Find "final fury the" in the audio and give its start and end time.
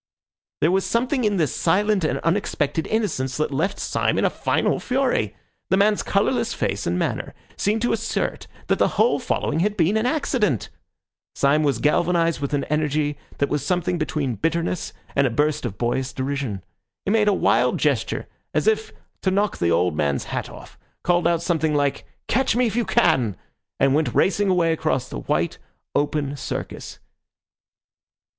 4.31-5.77